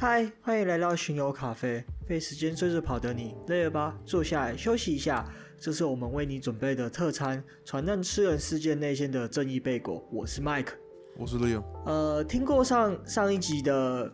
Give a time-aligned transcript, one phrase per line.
[0.00, 1.84] 嗨，欢迎来到巡游咖啡。
[2.06, 3.98] 被时间追着跑的你，累了吧？
[4.04, 5.28] 坐下来休息一下。
[5.58, 10.00] 这是我们为你准备的特餐——传难吃人事件内线的正义贝果。
[10.12, 10.68] 我是 Mike，
[11.16, 11.64] 我是 Leo。
[11.84, 14.08] 呃，听过上上一集的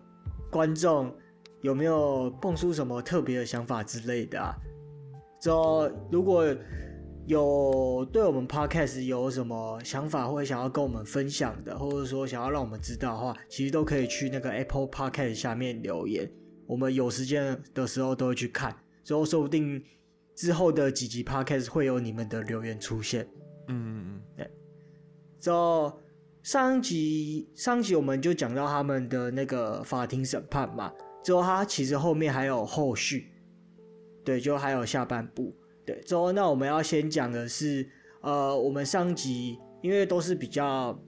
[0.50, 1.14] 观众
[1.60, 4.56] 有没有蹦出什么特别的想法之类的啊？
[5.38, 5.52] 这
[6.10, 6.46] 如果。
[7.26, 16.30] 有对我们 podcast 有什么想法，或者想要跟我们分享的，或者说想要让我们知道的话，其实都可以去那个 Apple Podcast 下面留言。
[16.66, 19.82] 我们有时间的时候都会去看，之后说不定
[20.34, 23.26] 之后的几集 podcast 会有你们的留言出现。
[23.68, 24.50] 嗯嗯嗯，对。
[25.40, 25.98] 之后
[26.42, 33.30] 上一集上一集我们就讲到他们的那个法庭审判嘛，之后他其实后面还有后续，
[34.24, 35.54] 对，就还有下半部。
[35.86, 37.86] 对，之后那我们要先讲的是，
[38.22, 40.98] 呃，我们上集因为都是比较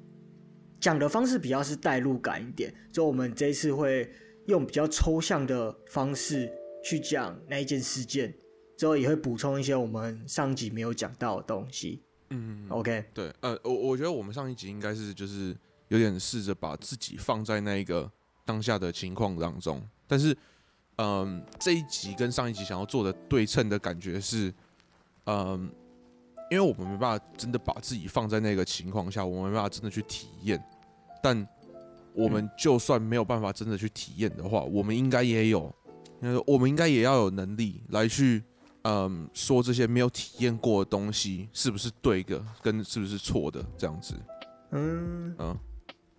[0.79, 4.11] 讲的方式比较是代入感一点，所以我们这一次会
[4.47, 6.53] 用比较抽象的方式
[6.85, 8.35] 去讲那一件事件，
[8.77, 12.03] 之后也会补充一些我们上集没有讲到的东西。
[12.29, 15.57] 嗯，OK，对，呃，我我觉得我们上一集应该是就是
[15.89, 18.13] 有点试着把自己放在那一个
[18.45, 20.37] 当下的情况当中，但是，
[20.97, 24.53] 嗯、呃，这一集跟上一集想要做的对称的感觉是。
[25.27, 25.71] 嗯，
[26.51, 30.63] 因为我们没办法真的把自己放在那个情况下，我们没办法真的去体验。
[31.23, 31.47] 但
[32.15, 35.75] 我们就算没有办法真的去体验的话，我们应该也有，
[36.47, 38.43] 我们应该也要有能力来去，
[38.83, 44.15] 嗯，说这些没有体验过的东西是不是对的，跟是不是错的这样子。
[44.71, 45.59] 嗯嗯，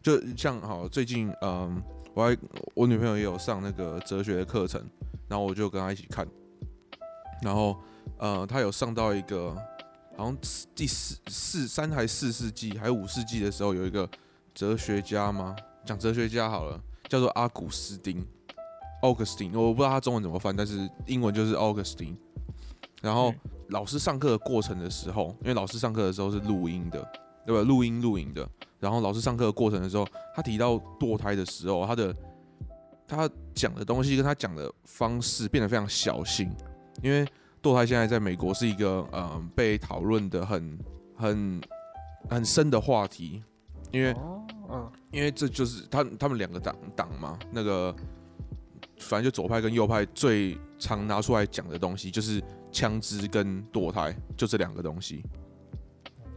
[0.04, 1.82] 就像好最近，嗯，
[2.14, 2.38] 我还
[2.76, 4.84] 我女朋友也有上那个哲学的课程，
[5.30, 6.28] 然后我就跟她一起看，
[7.42, 7.78] 然后。
[8.18, 9.56] 呃，他有上到一个，
[10.16, 10.38] 好像
[10.74, 14.10] 第四四三还四世纪还五世纪的时候，有一个
[14.54, 15.56] 哲学家吗？
[15.86, 18.26] 讲哲学家好了，叫做阿古斯丁
[19.02, 19.58] （Augustine）。
[19.58, 22.16] 我不知道他中文怎么翻，但是英文就是 Augustine。
[23.02, 23.34] 然后
[23.70, 27.08] 老师上课的过程的时候，因为老师上课的时候是录音的，
[27.46, 27.62] 对吧？
[27.62, 28.50] 录音录影的。
[28.80, 32.16] 然后老师上课的过程的时候，他提到堕胎的时候，他的
[33.08, 36.52] 他讲的东西跟他讲的方式变得非常小心，
[37.04, 37.24] 因为。
[37.62, 40.80] 堕胎现在在美国是一个呃被讨论的很
[41.16, 41.62] 很
[42.30, 43.44] 很深的话题，
[43.92, 44.16] 因为
[44.70, 47.94] 嗯，因为这就是他他们两个党党嘛，那个
[49.00, 52.42] 反正就左派跟右派最常拿出来讲的东西就是
[52.72, 55.24] 枪支跟堕胎，就这两个东西。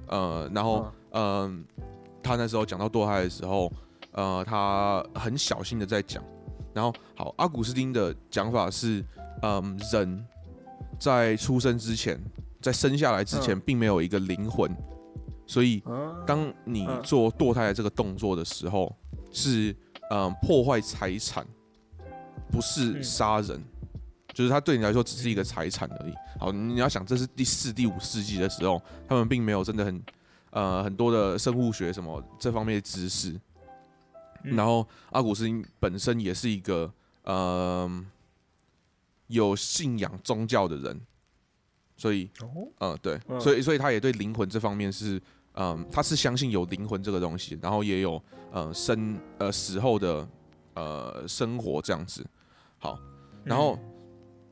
[0.08, 1.22] 呃，然后嗯、
[1.76, 1.84] 呃，
[2.22, 3.72] 他那时候讲到堕胎的时候，
[4.12, 6.24] 呃，他很小心的在讲。
[6.72, 9.04] 然后好，阿古斯丁的讲法是，
[9.42, 10.26] 嗯、呃，人。
[11.00, 12.20] 在出生之前，
[12.60, 14.70] 在生下来之前，并没有一个灵魂，
[15.46, 15.82] 所以
[16.26, 18.94] 当你做堕胎的这个动作的时候，
[19.32, 19.74] 是
[20.10, 21.46] 嗯破坏财产，
[22.52, 23.58] 不是杀人，
[24.34, 26.12] 就是他对你来说只是一个财产而已。
[26.38, 30.02] 好，你要想这是第四、第五世纪的时候，他们并没有真的很
[30.50, 33.40] 呃很多的生物学什么这方面的知识，
[34.42, 36.92] 然后阿古斯丁本身也是一个
[37.24, 37.34] 嗯。
[37.34, 38.04] 呃
[39.30, 41.00] 有信仰宗教的人，
[41.96, 42.28] 所以，
[42.80, 48.20] 嗯，对，所以，所以他也对灵魂这方面是，嗯，他是相信有灵魂这个东西，然后也有，
[48.50, 50.28] 呃，生，呃，死后的，
[50.74, 52.26] 呃，生活这样子。
[52.78, 52.98] 好，
[53.44, 53.78] 然后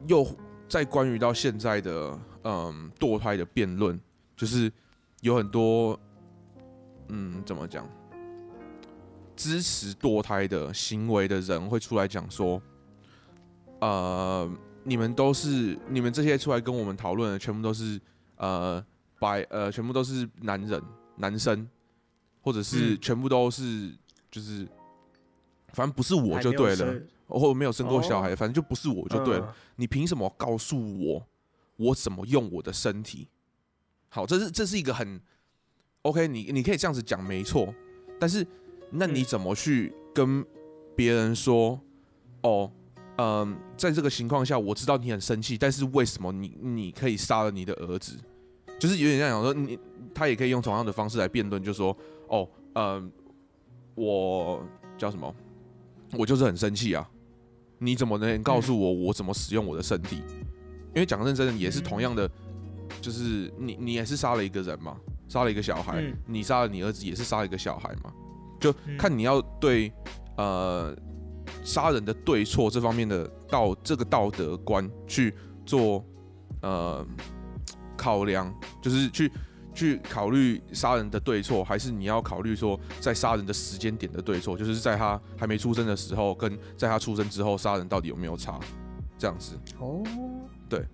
[0.06, 0.25] 又
[0.69, 4.00] 在关于到现在的，嗯，堕胎的辩论，
[4.37, 4.72] 就是
[5.22, 5.99] 有很多，
[7.09, 7.84] 嗯，怎么讲，
[9.34, 12.62] 支持堕胎的行为的人会出来讲说，
[13.81, 14.49] 呃。
[14.88, 18.00] 你们都是你们这些出来跟我们讨论的，全部都是
[18.37, 18.82] 呃
[19.19, 20.82] 白呃，全部都是男人
[21.16, 21.69] 男生，
[22.41, 23.93] 或者是全部都是
[24.31, 24.66] 就是，
[25.75, 29.54] 反正不是我就对了，或者没有生过小孩，反正就不是我就对了。
[29.77, 31.27] 你凭什么告诉我
[31.77, 33.28] 我怎么用我的身体？
[34.09, 35.21] 好，这是这是一个很
[36.00, 37.75] OK，你你可以这样子讲没错，
[38.19, 38.47] 但是
[38.91, 40.43] 那你怎么去跟
[40.97, 41.78] 别人说
[42.41, 42.72] 哦？
[43.18, 48.16] 嗯，在这个情况下，我知道你很生气，但是为什么你你可以杀了你的儿子？
[48.78, 49.76] 就是有点像讲说，你
[50.15, 51.97] 他也可以用同样的方式来辩论，就说
[52.28, 53.10] 哦，嗯，
[53.97, 54.65] 我
[54.97, 55.34] 叫什么？
[56.16, 57.10] 我就是很生气啊！
[57.78, 60.22] 你怎么能告诉我我怎么使用我的身体？
[60.94, 62.30] 因为讲认真的，也是同样的，
[63.00, 64.97] 就是你你也是杀了一个人嘛，
[65.28, 68.12] 杀了一个小孩，你杀了你儿子也是杀了一个小孩嘛，
[68.60, 69.92] 就看你要对
[70.36, 70.97] 呃。
[71.65, 75.34] 杀人的对错这方面的道这个道德观去
[75.66, 76.05] 做
[76.63, 77.07] 呃
[77.97, 79.31] 考量，就是去
[79.75, 84.57] 去考虑杀人的对错，还是你要考虑说在杀人的时间点的对错？
[84.57, 88.59] 就是在他还没出生的时候，跟在他出生之后杀人到底有没有差？
[89.19, 89.59] 这样子。
[89.78, 90.03] 哦，
[90.69, 90.84] 对，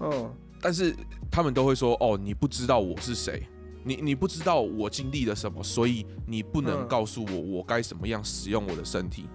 [0.00, 0.94] 嗯，但是
[1.30, 3.46] 他们都会说，哦，你不知道我是谁，
[3.84, 9.28] 你你不知道我经历了什么，所以你不能告诉我我该怎么样使用我的身体。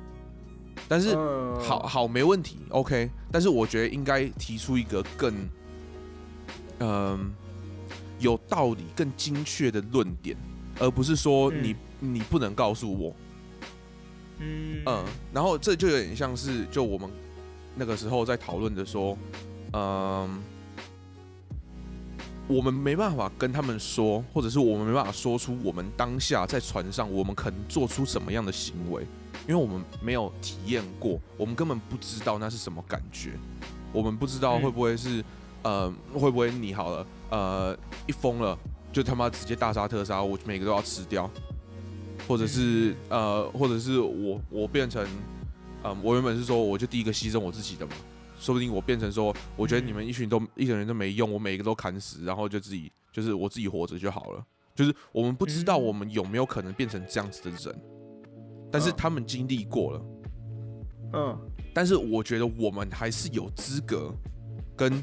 [0.88, 1.16] 但是，
[1.60, 3.10] 好好没问题，OK。
[3.32, 5.34] 但是我觉得应该提出一个更，
[6.80, 7.20] 嗯、呃，
[8.20, 10.38] 有道理、更精确的论点，
[10.80, 13.16] 而不是说你、嗯、你不能告诉我，
[14.40, 15.06] 嗯嗯。
[15.34, 17.10] 然后这就有点像是就我们
[17.76, 19.18] 那个时候在讨论的说，
[19.74, 20.30] 嗯、呃，
[22.48, 29.06] 我们没办法跟他们说，或者是我们没办法说出我们当下在船上我们可能做出什么样的行为。
[29.48, 33.32] 因为我们没有体验过，我们根本不知道那是什么感觉，
[33.94, 35.22] 我们不知道会不会是，
[35.62, 35.74] 嗯、
[36.14, 38.58] 呃，会不会你好了，呃，一疯了
[38.92, 41.30] 就他妈直接大杀特杀，我每个都要吃掉，
[42.28, 47.94] 或者是呃，或者是我我变成，嗯、呃，我原本是说我就第一个牺牲我自己的嘛，
[48.38, 54.46] 说不定我变成说，我觉得你们一群都一群人都没用，我每一个都砍死，然后就自己就是我自己活着就好了，
[54.76, 57.82] 就是我们不知道我们有没有可能变成这样子的人。
[58.72, 60.06] 但是他们经历过了，
[61.14, 61.40] 嗯，
[61.74, 64.14] 但是我觉得我们还是有资格
[64.76, 65.02] 跟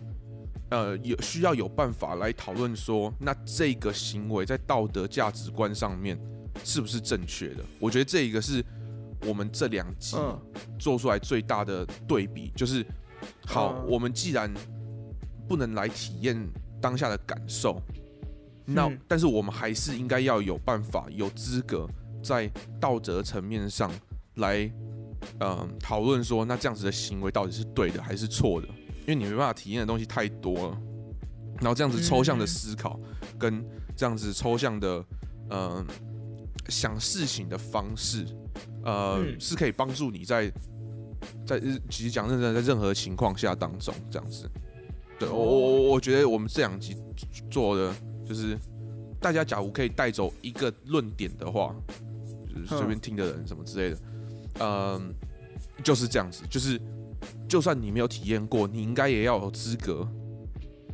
[0.70, 6.18] 呃有需要有办法来讨论说，那这个行为在道德价值观上面
[6.62, 7.64] 是不是正确的？
[7.80, 8.64] 我觉得这一个是
[9.26, 10.16] 我们这两集
[10.78, 12.84] 做出来最大的对比，就是
[13.46, 14.52] 好，我们既然
[15.48, 16.36] 不能来体验
[16.80, 17.80] 当下的感受，
[18.66, 21.88] 那但是我们还是应该要有办法，有资格。
[22.24, 22.50] 在
[22.80, 23.92] 道德层面上
[24.36, 24.68] 来，
[25.40, 28.66] 嗯，讨论说，那这样子的行为到底是对的还是错的？
[29.06, 30.78] 因为你没办法体验的东西太多了，
[31.60, 32.98] 然后这样子抽象的思考，
[33.38, 33.62] 跟
[33.94, 35.04] 这样子抽象的，
[35.50, 35.86] 嗯，
[36.70, 38.24] 想事情的方式，
[38.82, 40.50] 呃，是可以帮助你在
[41.46, 41.60] 在
[41.90, 44.50] 其实讲认真的，在任何情况下当中这样子。
[45.18, 46.96] 对我我我觉得我们这两集
[47.50, 47.94] 做的
[48.26, 48.58] 就是，
[49.20, 51.76] 大家假如可以带走一个论点的话。
[52.66, 53.98] 随便听的人什么之类的，
[54.60, 55.14] 嗯，
[55.82, 56.80] 就是这样子，就是
[57.48, 60.06] 就算你没有体验过，你应该也要有资格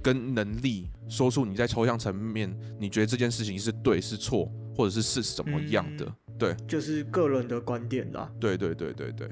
[0.03, 8.33] 跟能力说出你在抽象层面，你觉得这件事情是对是错，或者是是什么样的，嗯、对，就是个人的观点啦。
[8.41, 9.29] 对对对对对，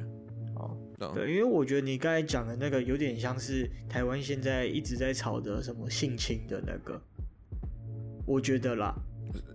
[1.30, 7.00] 因为我觉得你刚才讲的那个有点像是台湾现在一直在吵的什么性侵的那个，
[8.26, 8.94] 我觉得啦，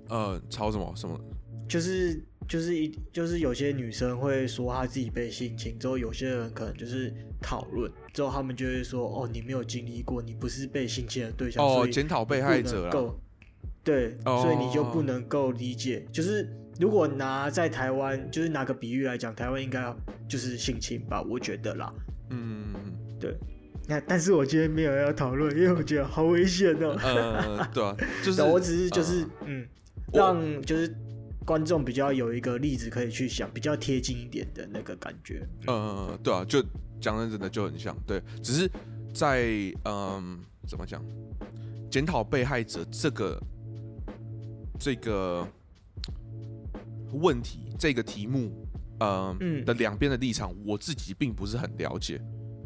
[0.09, 0.93] 呃，吵什么？
[0.95, 1.19] 什么，
[1.67, 2.25] 就是。
[2.47, 13.15] 就是一就是有些女生会说她自己被性侵之后，有些人可能就是讨论之后，他们就会说：“哦，你没有经历过，你不是被性侵的对象。”哦，检讨被害者了。
[13.83, 16.05] 对，哦、所以你就不能够理解。
[16.11, 16.47] 就是
[16.79, 19.93] 如果拿在台湾，就是拿个比喻来讲，台湾应该
[20.27, 21.21] 就是性侵吧？
[21.21, 21.93] 我觉得啦。
[22.29, 22.73] 嗯，
[23.19, 23.35] 对。
[23.87, 26.95] 那但是我今天没有要讨论，因为我觉得好危险哦。
[27.03, 29.67] 呃，对啊， 就是我只是就是、呃、嗯，
[30.13, 30.93] 让就是。
[31.45, 35.47] 观众比较有一个例子可以去想，比较贴近一点的那个感觉。
[35.67, 36.63] 嗯，对啊，就
[37.01, 38.69] 讲认真的就很像，对，只是
[39.13, 39.45] 在
[39.85, 41.03] 嗯，怎么讲，
[41.91, 43.41] 检讨被害者这个
[44.79, 45.47] 这个
[47.11, 48.51] 问题这个题目，
[48.99, 52.21] 嗯，嗯的两边的立场，我自己并不是很了解。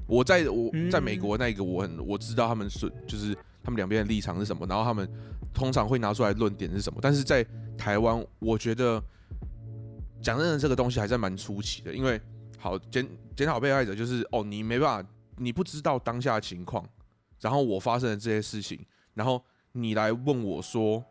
[0.07, 3.36] 我在我在美国那个，我很我知道他们是就是
[3.67, 5.05] 他们两边的立场是什么，然后他们
[5.53, 7.45] 通常会拿出来论点是什么，但是在
[7.77, 9.03] 台湾，我觉得
[10.21, 11.93] 讲真的，这个东西还是蛮出奇的。
[11.93, 12.17] 因为
[12.57, 13.05] 好检
[13.36, 16.88] 检讨被害者，就是哦，你没办法，你不知道当下情况，
[17.41, 18.79] 然后我发生了这些事情，
[19.13, 19.43] 然后
[19.74, 21.03] 你来问我说，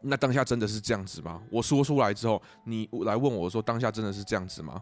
[0.00, 1.42] 那当下真的是这样子吗？
[1.50, 4.80] 我说出来之后，你来问我说，当下真的是这样子吗？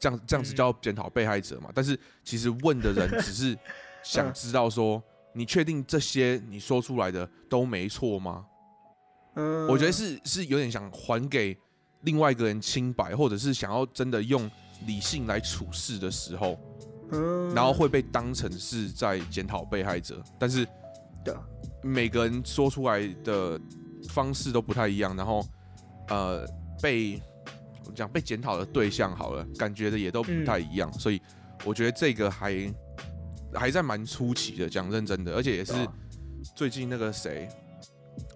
[0.00, 1.68] 这样这样子叫检讨被害者嘛？
[1.74, 3.54] 但是其实问的人只是
[4.02, 5.00] 想知道说，
[5.34, 8.44] 你确定这些你说出来的都没错吗？
[9.34, 11.56] 嗯，我觉得是是有点想还给
[12.02, 14.50] 另外一个人清白，或者是想要真的用
[14.86, 16.58] 理性来处事的时候，
[17.12, 20.66] 嗯，然后会被当成是在检讨被害者，但是，
[21.24, 21.34] 对，
[21.82, 23.58] 每个人说出来的
[24.10, 25.42] 方式都不太一样，然后，
[26.08, 26.46] 呃，
[26.82, 27.18] 被
[27.94, 31.18] 讲被检讨的对象好了，感觉的也都不太一样，所以
[31.64, 32.52] 我觉得这个还
[33.54, 35.72] 还在蛮出奇的，讲认真的，而且也是
[36.54, 37.48] 最近那个谁。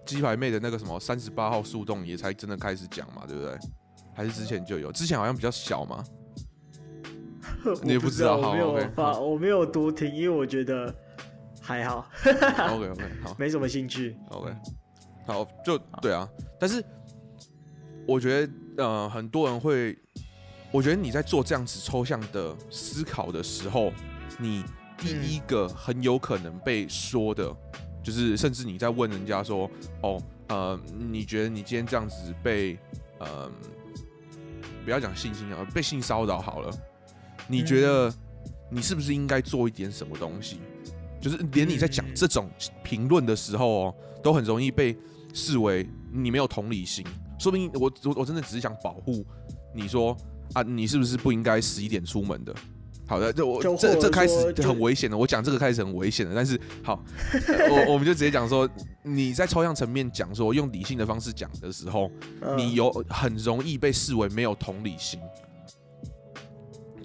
[0.05, 3.57] 鸡排妹的那个什么三十八号树洞也才真的开始讲嘛，对不对？
[4.15, 4.89] 还是之前就有？
[4.91, 6.03] 之前好像比较小嘛。
[7.83, 10.93] 你也不知道，我没有发，好我没有多听，因为我觉得
[11.61, 12.09] 还好。
[12.23, 14.15] OK OK，好，没什么兴趣。
[14.29, 14.53] OK，
[15.25, 16.27] 好，就对啊。
[16.57, 16.83] 但是
[18.07, 19.97] 我觉得，呃，很多人会，
[20.71, 23.91] 我觉得你在做这样子抽象的思考的时候，
[24.39, 24.63] 你
[24.97, 29.69] 第一个很有可能被说的，嗯、就是甚至你在问人家说，
[30.01, 32.77] 哦，呃，你觉得你今天这样子被，
[33.19, 33.49] 呃，
[34.83, 36.71] 不要讲性侵啊，被性骚扰好了，
[37.47, 38.13] 你觉得
[38.69, 40.59] 你是不是应该做一点什么东西？
[41.19, 42.49] 就是连你在讲这种
[42.83, 44.95] 评论的时候哦，都很容易被
[45.33, 47.05] 视为你没有同理心。
[47.39, 49.25] 说不定我我我真的只是想保护
[49.73, 50.17] 你说
[50.53, 52.55] 啊，你是不是不应该十一点出门的？
[53.07, 55.17] 好的，就我这这开始很危险的。
[55.17, 57.01] 我讲这个开始很危险的，但是好，
[57.71, 58.69] 我我们就直接讲说，
[59.03, 62.11] 你在抽象层面讲说用理性的方式讲的时候，
[62.57, 65.19] 你有很容易被视为没有同理心。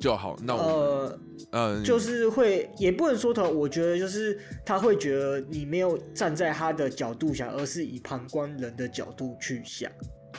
[0.00, 1.18] 就好，那我呃，
[1.52, 9.88] 呃就是会，也不能说他，我觉得就是他会觉得你没有站在他的角度想，而是以旁观人的角度去想。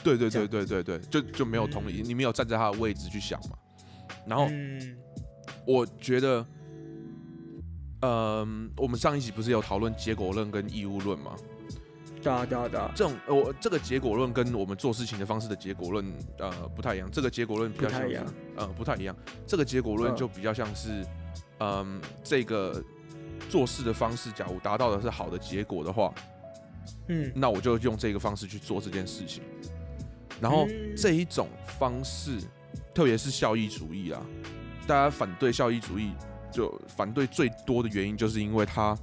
[0.02, 3.56] 对对对对对对，就就没有同理，嗯、你没有站在他的位置去想嘛。
[4.26, 4.96] 然后，嗯、
[5.66, 6.46] 我觉得，
[8.02, 11.36] 呃，我们上一集不是有讨论结果论跟义务论吗？
[12.22, 16.04] 对啊，对啊，对啊，这种我这个结果论跟我们做事情的方式的结果论
[16.38, 19.16] 呃不太一样，这个结果论比较像是，不太一样，呃不太一样，
[19.46, 21.04] 这个结果论就比较像是，
[21.58, 22.82] 嗯、呃，这个
[23.50, 26.14] 做事的方式，假如达到的是好的结果的话，
[27.08, 29.42] 嗯，那我就用这个方式去做这件事情，
[30.40, 30.66] 然后
[30.96, 32.38] 这一种方式，
[32.94, 34.24] 特别是效益主义啊，
[34.86, 36.12] 大家反对效益主义，
[36.52, 38.96] 就反对最多的原因就是因为它。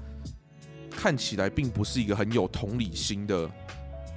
[0.94, 3.50] 看起来并不是一个很有同理心的，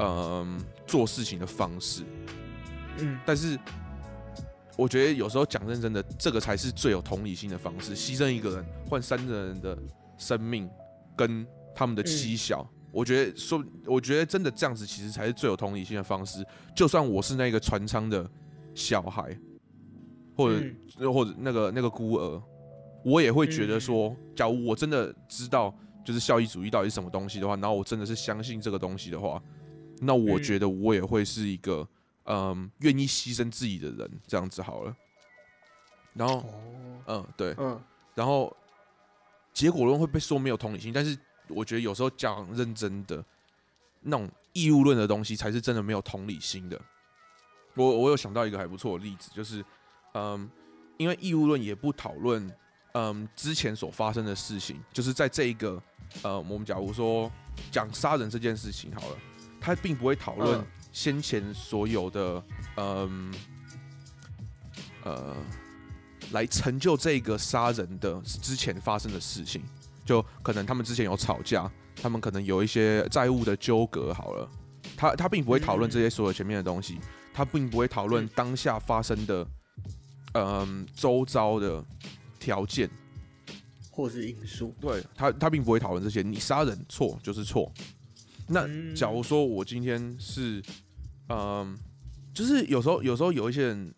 [0.00, 2.02] 嗯、呃，做事情的方式。
[2.99, 3.56] 嗯，但是
[4.76, 7.97] 我觉得有时候讲认真的，这个才是最有同理心的方式。
[7.97, 9.78] 牺牲一个人换三个人的
[10.18, 10.68] 生命
[11.16, 16.44] 跟他们的妻小，嗯、我觉得说，我觉得真的这样子其实才是最有同理心的方式。
[16.75, 18.28] 就算我是那个船舱的
[18.75, 19.35] 小孩，
[20.36, 20.64] 或者、
[20.98, 22.42] 嗯、或者那个那个孤儿，
[23.04, 25.74] 我也会觉得说，假如我真的知道。
[26.04, 29.42] 就是效益主义到底是什么东西的话，然后我真的是相信这个东西的话，
[30.02, 31.88] 那我觉得我也会是一个
[32.24, 34.94] 嗯愿意牺牲自己的人，这样子好了。
[36.12, 36.44] 然后，
[37.06, 37.80] 嗯，对，嗯，
[38.14, 38.54] 然后
[39.54, 41.16] 结果论会被说没有同理心，但是
[41.48, 43.24] 我觉得有时候讲认真的
[44.02, 46.78] 那种义务论的东西，才是真的没有同理心的。
[47.72, 49.64] 我我有想到一个还不错的例子，就是
[50.14, 50.50] 嗯，
[50.97, 52.50] 因为义务论也不讨论
[52.94, 55.80] 嗯之前所发生的事情，就是在这一个。
[56.23, 57.28] 呃，我们假如说
[57.73, 59.16] 讲杀人这件事情好了，
[59.61, 62.44] 他并不会讨论先前所有的，
[62.76, 63.35] 嗯，
[65.02, 65.35] 呃，
[66.30, 69.64] 来成就这个杀人的之前发生的事情，
[70.04, 71.68] 就可能他们之前有吵架，
[72.00, 74.49] 他们可能有一些债务的纠葛好了，
[74.97, 77.00] 他他并不会讨论这些所有前面的东西，
[77.33, 79.44] 他并不会讨论当下发生的，
[80.34, 81.84] 嗯，周遭的
[82.38, 82.88] 条件。
[83.90, 86.20] 或是因素，对他，他并不会讨论这些。
[86.20, 87.72] 你杀人错就是错。
[88.48, 90.60] 那假如说我今天是，
[91.28, 91.78] 嗯，
[92.34, 93.94] 就是有时候，有时候有一些人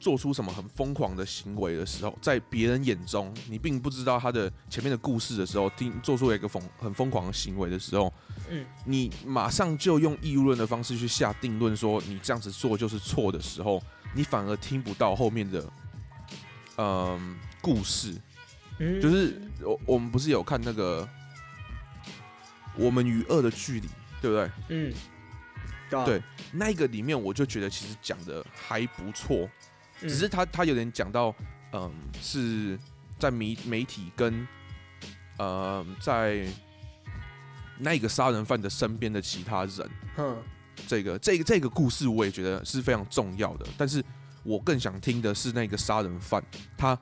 [0.00, 8.10] 做出什么很疯狂的行为的时候，在别人眼中，你并不知道他的前面的故事的时候，听做出了一个疯很疯狂的行为的时候，
[8.48, 13.82] 嗯，你马上就用义务论的方式去下定论，说你这样子做就是错的时候，
[14.14, 15.72] 你反而听不到后面的，
[16.78, 18.14] 嗯，故事。
[19.00, 21.08] 就是我我们不是有看那个
[22.76, 23.88] 我们与恶的距离，
[24.20, 24.50] 对不对？
[24.68, 24.92] 嗯，
[26.04, 26.20] 对，
[26.52, 29.48] 那个里面我就觉得其实讲的还不错，
[30.00, 31.32] 只是他他有点讲到，
[31.72, 32.76] 嗯，是
[33.16, 34.44] 在媒媒体跟
[35.38, 36.44] 呃在
[37.78, 40.42] 那个杀人犯的身边的其他人，嗯，
[40.86, 44.04] 这个这个这个故事我也觉得是非常重要的，但是
[44.42, 46.42] 我更想听的是那个杀人犯
[46.76, 46.98] 他。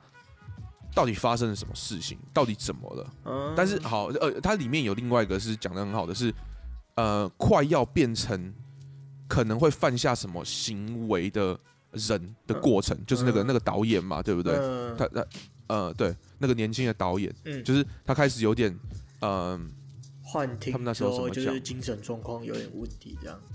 [0.95, 2.19] 到底发生了什么事情？
[2.31, 3.13] 到底怎么了？
[3.25, 6.31] 嗯、但是好，呃，它里面有另外一个是讲的很好的是，
[6.93, 8.53] 呃，快要变成
[9.27, 11.59] 可能会犯下什么行为的
[11.93, 14.53] 人的过程，嗯、就是那个那个导演嘛，对不对？
[14.53, 15.25] 嗯、他他
[15.65, 18.79] 呃，对，那个年轻的导演，嗯，就是他开始有点
[19.21, 19.59] 呃
[20.21, 23.52] 幻听，他们那时候就是精神状况有点问题这样子。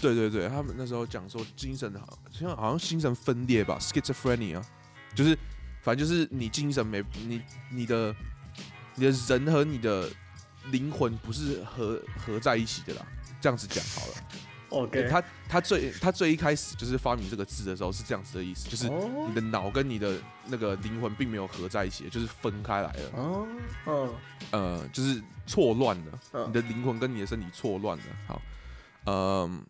[0.00, 4.62] 对对对，他们那时候讲说精神好像好像精神分裂吧，schizophrenia，
[5.14, 5.36] 就是。
[5.82, 8.14] 反正就是你精神没你你的
[8.96, 10.10] 你的人和你的
[10.70, 13.06] 灵魂不是合合在一起的啦，
[13.40, 14.12] 这样子讲好了。
[14.68, 18.90] OK，他他最他最一开始就是发明这个字的时候是这样子的意思，就是
[19.26, 23.10] 你的脑跟你的那个灵魂并没有合在一起，就是分开来了。
[23.14, 23.48] 哦，
[23.86, 24.14] 嗯，
[24.50, 28.04] 呃，就是错乱了，你的灵魂跟你的身体错乱了。
[28.28, 28.42] 好，
[29.06, 29.64] 嗯，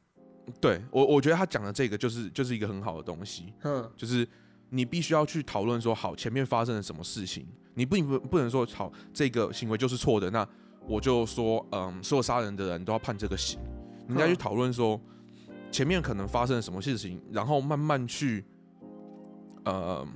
[0.61, 4.27] 对我我觉得他讲的这个就是就是一个很好的东西，嗯，就是
[4.71, 10.47] 你必须要去讨论说，好，前面发生了什么事情，你不不不能说，好，这个行为就是错的，那
[10.87, 13.59] 我就说，嗯，所有杀人的人都要判这个刑，
[14.07, 15.01] 你应该去讨论说，
[15.71, 18.45] 前面可能发生了什么事情，然后慢慢去，
[19.65, 20.07] 呃，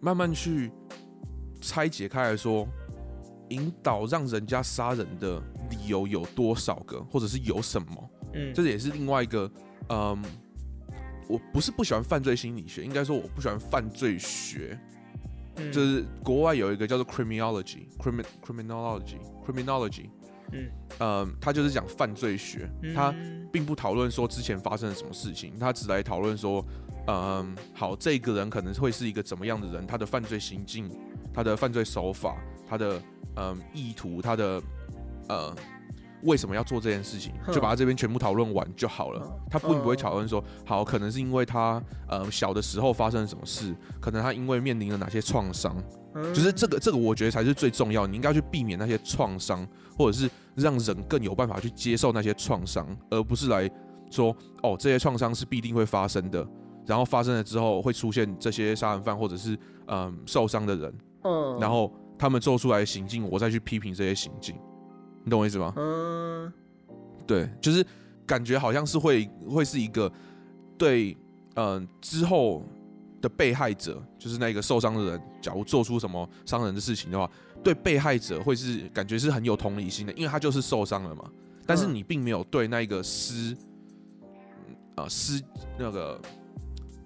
[0.00, 0.70] 慢慢去
[1.60, 2.66] 拆解开来说。
[3.50, 5.38] 引导让人家杀人的
[5.68, 8.10] 理由有多少个，或者是有什么？
[8.34, 9.50] 嗯，这也是另外一个。
[9.88, 10.22] 嗯，
[11.28, 14.78] 我不是不喜欢犯罪心理学，应该说我不喜欢犯罪学。
[15.56, 20.08] 嗯，就是国外有一个叫做 criminology，crimin criminology，criminology。
[20.52, 23.14] 嗯，呃，他就是讲犯罪学，他
[23.52, 26.64] 并不讨论说之前发生了什么事情，他只来讨论说，
[27.06, 30.90] 嗯，好，这个人可能会是一个怎么样的人，他的犯罪行径，
[31.32, 32.36] 他的犯罪手法，
[32.68, 33.00] 他的。
[33.36, 34.62] 嗯，意图他的
[35.28, 35.52] 呃，
[36.24, 37.32] 为什么要做这件事情？
[37.52, 39.22] 就把他这边全部讨论完就好了。
[39.50, 45.76] 他并不会讨论说，好，可能是因为他呃小的时候发生了什么事，可能他因为面临了哪些创伤，
[46.32, 48.06] 就是这个这个我觉得才是最重要。
[48.06, 49.66] 你应该去避免那些创伤，
[49.96, 53.70] 或者是让人更有办法去接受那些创伤，而不是来
[54.10, 56.46] 说哦，这些创伤是必定会发生的，
[56.86, 61.92] 然后发生了之后会出现这些杀人犯或者是嗯受伤的人，嗯，然后。
[62.16, 64.54] 他们做出来的行径，我再去批评这些行径，
[65.24, 65.72] 你懂我意思吗？
[65.76, 66.52] 嗯，
[67.26, 67.84] 对，就是
[68.26, 70.10] 感觉好像是会会是一个
[70.76, 71.16] 对，
[71.54, 72.62] 嗯、呃，之后
[73.22, 77.30] 的被害者，就是那个受伤的人，假如做出什么伤人的事情的话，
[77.62, 81.24] 对被害者会是感觉是很有同理心的，因为他就是受伤了嘛。
[81.66, 83.56] 但是你并没有对那个施，
[84.96, 85.42] 啊、呃、施
[85.78, 86.20] 那个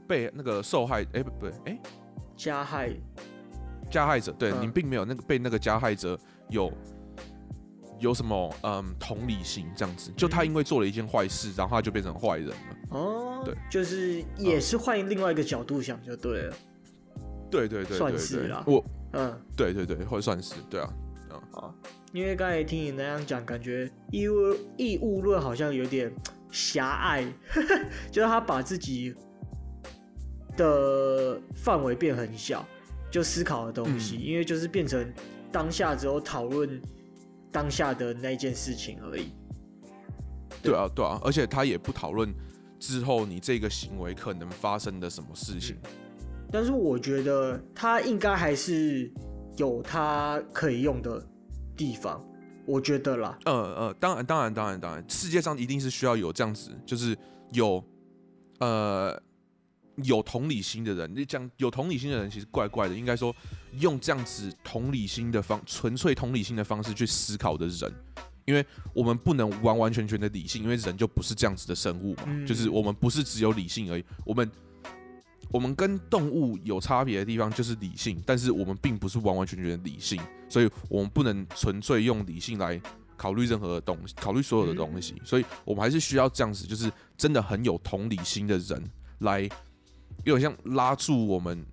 [0.08, 1.78] 被那个受害，哎不不，哎
[2.36, 2.90] 加害。
[3.90, 6.18] 加害者对、嗯、你并没有那个被那个加害者
[6.50, 6.70] 有
[7.98, 12.54] 有什么嗯同理心这样子，就他因为做了一件坏事，然后他就变成坏人了。
[12.90, 16.56] 哦，对，就是也是换另外一个角度想就对了。
[17.50, 18.62] 对对对，对，算是啦。
[18.66, 20.92] 我嗯，对对对，会算是对啊。
[21.52, 21.74] 啊，
[22.12, 24.34] 因为刚才听你那样讲，感觉义务
[24.76, 26.12] 义务论好像有点
[26.50, 27.24] 狭隘，
[28.12, 29.14] 就是他把自己
[30.56, 32.64] 的范围变很小。
[33.10, 35.10] 就思考的东西，嗯，因为就是变成
[35.50, 36.78] 当下只有讨论
[37.50, 39.32] 当下的那件事情而已。
[40.62, 42.34] 对啊，对啊，而且他也不讨论
[42.78, 45.76] 之后你这个行为可能发生的什么事情。
[46.50, 49.10] 但是我觉得他应该还是
[49.56, 51.24] 有他可以用的
[51.76, 52.24] 地方，
[52.66, 53.38] 我觉得啦。
[53.44, 57.16] 呃呃，当然，当然，当然，当然，世界上一定是需要有这样子，就是
[57.52, 57.82] 有
[58.60, 59.20] 呃。
[60.04, 62.94] 有同理心的人，你讲有同理心的人其实怪怪的。
[62.94, 63.34] 应该说，
[63.80, 67.92] 用这样子同理心的方，纯粹同理心的方式去思考的人，
[68.44, 72.22] 因为我们不能完完全全的理性，因为人就不是这样子的生物嘛。
[72.26, 74.50] 嗯、就是我们不是只有理性而已，我们
[75.50, 82.80] 我们跟动物有差别的地方就是理性，但是我们并不是完完全全的理性，所以我们不能纯粹用理性来
[83.16, 85.20] 考虑任何的东西，考虑所有的东西。
[85.24, 89.48] 所以我们还是需要这样子，就是真的很有同理心的人来。
[90.24, 91.64] 有点像拉住我们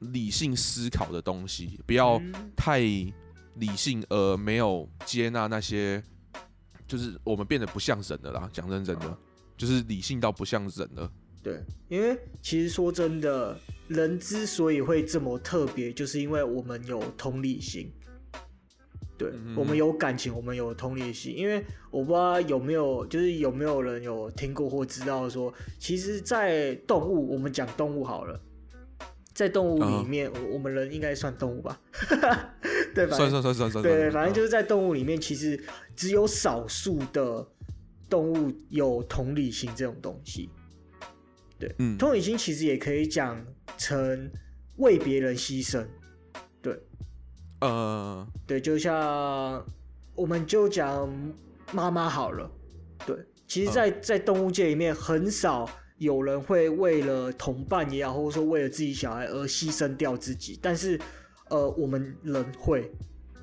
[0.00, 2.20] 理性思考的东西，不要
[2.56, 6.02] 太理性而没有接纳那些，
[6.86, 8.48] 就是我们变得不像人了啦。
[8.52, 9.18] 讲认真的，
[9.56, 11.10] 就是理性到不像人了。
[11.42, 17.92] 对，因为其实说真的，人之所以会这么特别，就是因为我们有同理心。
[19.18, 21.36] 对，我们有感情，我们有同理心。
[21.36, 28.40] 因为我不知道有没有，就是有没有人有听过或知道说，其实，在动物，我们讲动物好了，
[29.34, 31.80] 在动物里面，我们人应该算动物吧？
[32.94, 33.16] 对吧？
[33.16, 33.82] 算算算算算。
[33.82, 35.60] 对，反正就是在动物里面，其实
[35.96, 37.44] 只有少数的
[38.08, 40.48] 动物有同理心这种东西。
[41.58, 43.44] 对，嗯，同理心其实也可以讲
[43.76, 44.30] 成
[44.76, 45.84] 为别人牺牲。
[47.60, 47.68] 对。
[47.68, 49.64] 呃，对，就像
[50.14, 51.12] 我们就讲
[51.72, 52.50] 妈妈好了，
[53.04, 53.16] 对，
[53.46, 55.68] 其实在，在在动物界里面，很少
[55.98, 60.98] 有人会为了同伴也好，或者说为了自己小孩而牺牲掉自己，但是，
[61.50, 62.90] 呃，我们人会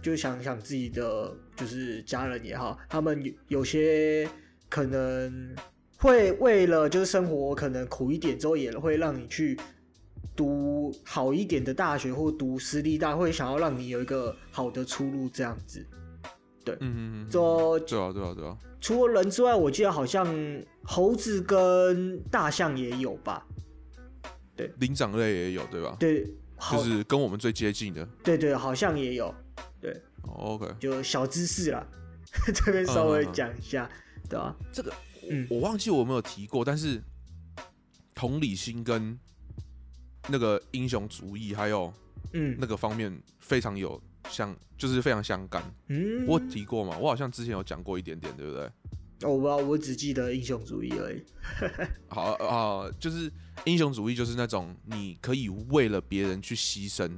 [0.01, 4.29] 就想想自己的就是家人也好，他们有有些
[4.69, 5.55] 可能
[5.97, 9.59] 会为了就是生活可能苦一点之后，也会让你去。
[10.35, 15.85] 读好一点的大学，或读私立大，会想要让你有一个好的出路，这样子。
[16.63, 17.31] 对，嗯嗯嗯。
[17.31, 18.57] 说对啊，对啊，对啊。
[18.81, 20.27] 除了人之外，我记得好像
[20.83, 23.45] 猴子跟大象也有吧？
[24.55, 25.95] 对，灵长类也有，对吧？
[25.99, 26.25] 对，
[26.71, 28.05] 就是跟我们最接近的。
[28.23, 29.33] 对对，好像也有。
[29.81, 29.91] 对。
[30.23, 30.73] Oh, OK。
[30.79, 31.85] 就小知识啦，
[32.53, 33.85] 这边稍微讲一下。
[33.85, 34.29] Uh.
[34.29, 34.91] 对啊，这个，
[35.29, 36.99] 嗯，我忘记我有没有提过，但是
[38.15, 39.17] 同理心跟
[40.27, 41.93] 那个英雄主义还有
[42.33, 45.63] 嗯那个方面非常有相，就是非常相干。
[45.87, 46.97] 嗯，我提过嘛？
[46.97, 48.71] 我好像之前有讲过一点点，对不对？
[49.23, 51.23] 哦，我不知道，我只记得英雄主义而已。
[52.09, 53.31] 好啊、呃，就是
[53.63, 57.09] 英雄主义，就是那种你可以为了别人去牺牲，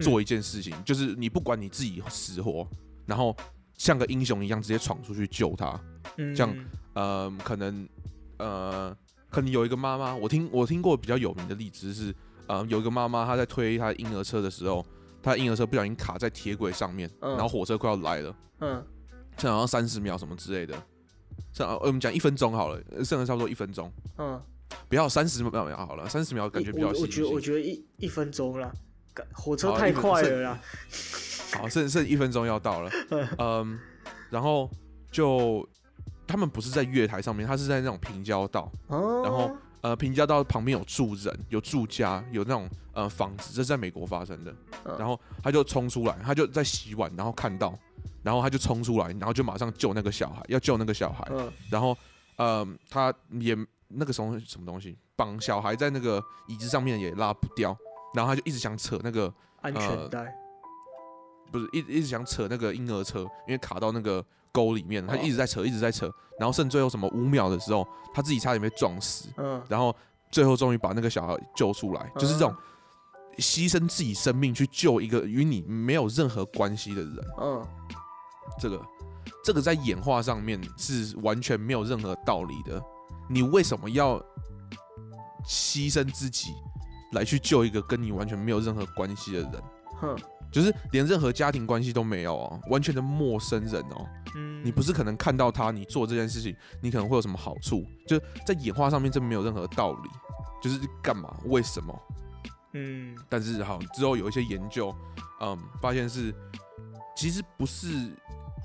[0.00, 2.66] 做一件事情，嗯、就是你不管你自己死活，
[3.04, 3.36] 然后
[3.76, 5.78] 像个英雄一样直接闯出去救他。
[6.16, 6.56] 嗯，这样，
[6.94, 7.86] 呃，可能，
[8.38, 8.96] 呃，
[9.36, 12.14] 可能有一个妈妈，我听我听过比较有名的例子是，
[12.46, 14.82] 呃，有一个妈妈她在推她的婴儿车的时候，
[15.22, 18.82] 她的婴儿车不小心卡在铁轨上面，嗯、然后火车快要来了，嗯。
[19.36, 20.74] 剩好像三十秒什么之类的，
[21.52, 23.92] 剩我们讲一分钟好了，剩了差不多一分钟。
[24.16, 24.40] 嗯，
[24.88, 27.00] 不要三十秒秒好了，三十秒感觉比较我。
[27.00, 28.72] 我觉得我觉得一一分钟了，
[29.34, 30.60] 火车太快了啦。
[31.58, 32.90] 好，剩剩一分钟要到了。
[33.36, 33.78] 嗯，
[34.30, 34.70] 然后
[35.12, 35.68] 就
[36.26, 38.70] 他们不是在月台上面，他是在那种平交道。
[38.88, 39.22] 哦。
[39.22, 39.50] 然后
[39.82, 44.52] 呃，平交道旁边有住人，有住家，有那种呃房子，这是在美国发生的。
[44.98, 47.78] 然后他就冲出来，他就在洗碗，然后看到。
[48.22, 51.24] 然后他就冲出来，然后就马上救那个小孩，要救那个小孩。
[51.30, 51.52] 嗯。
[51.70, 51.96] 然后，
[52.36, 57.76] 呃，他也那个时候什么东西绑小孩在那个椅子上面也拉不掉，
[58.14, 60.32] 然后他就一直想扯那个安全带，呃、
[61.52, 64.24] 不是一一直想扯那个婴儿车，因为卡到那个
[64.56, 66.10] 沟里面，他一直在扯，一直在扯。
[66.38, 69.28] 然后剩最后什么五秒的时候，他自己差点被撞死。
[69.36, 69.62] 嗯。
[69.68, 69.94] 然后
[70.30, 72.54] 最后终于把那个小孩救出来，就是这种
[73.36, 77.14] 牺牲自己生命去救一个与你没有任何关系的人。
[77.38, 77.66] 嗯。
[78.58, 78.80] 这个，
[79.44, 82.82] 这个在演化上面是完全没有任何道理的。
[83.28, 84.18] 你为什么要
[85.46, 86.50] 牺牲自己
[87.12, 89.62] 来去救一个跟你完全没有任何关系的人？
[90.00, 90.16] 哼，
[90.50, 94.06] 就是连任何家庭关系都没有哦，完全的陌生人哦。
[94.36, 97.84] 嗯，你不是可能看到他，你做这件事情，你可能会有什么好处？
[98.06, 100.10] 就在演化上面，这没有任何道理。
[100.62, 101.36] 就是干嘛？
[101.44, 102.02] 为什么？
[102.74, 104.94] 嗯，但是好，之后有一些研究，
[105.40, 106.34] 嗯，发现是
[107.16, 108.10] 其实不是。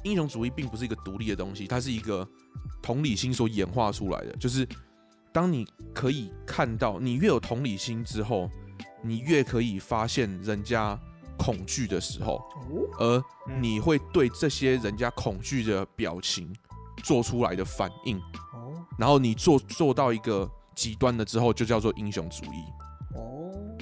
[0.03, 2.27] 英雄主义并不是一个独立的东西，它是一个
[2.81, 4.35] 同理心所演化出来的。
[4.37, 4.67] 就是
[5.31, 5.63] 当你
[5.93, 8.49] 可以看到，你越有同理心之后，
[9.03, 10.99] 你越可以发现人家
[11.41, 12.39] 恐惧的时候，
[12.99, 13.23] 而
[13.60, 16.54] 你会对这些人家恐惧的表情
[17.04, 18.21] 做出来的反应，
[18.99, 22.63] 然后你做做到一个极端了之后，就叫做英雄主义。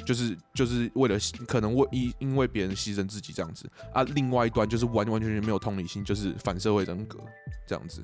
[0.05, 7.19] 就是就是为了可能为因因为别人牺牲自己这样子啊，另外一端就是完完全全没有同理心，就是反社会人格
[7.67, 8.03] 这样子。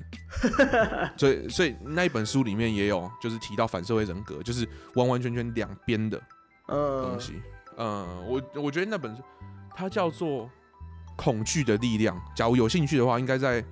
[1.16, 6.20] 所以所以那一本书里面也有，就是提到反社会人格，就是完完全全两边的
[6.68, 7.32] 东西。
[7.76, 9.22] 嗯，我我觉得那本书
[9.74, 10.44] 它叫做
[11.16, 13.64] 《恐惧的力量》，假如有兴趣的话，应该在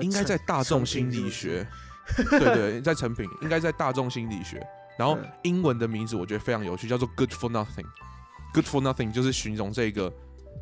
[0.00, 1.66] 应该在大众心理学，
[2.30, 4.66] 对对，在成品应该在大众心理学。
[4.98, 7.86] 然后英文的名字我觉得非常有趣，叫做 “good for nothing”。
[8.54, 10.12] “good for nothing” 就是形容这个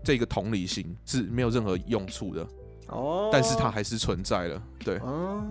[0.03, 2.47] 这个同理心是没有任何用处的
[2.89, 4.63] 哦，但是它还是存在了。
[4.81, 5.47] 对，哦、